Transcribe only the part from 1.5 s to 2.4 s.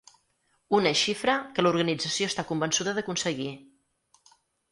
que l’organització